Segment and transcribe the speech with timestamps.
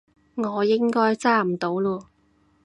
[0.33, 2.05] 我應該揸唔到嚕